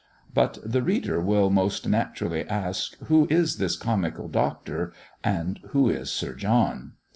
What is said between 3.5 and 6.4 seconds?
this comical doctor, and who is Sir